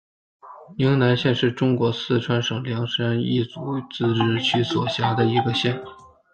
[0.79, 5.79] 宁南县是中国四川省凉山彝族自治州所辖的一个县。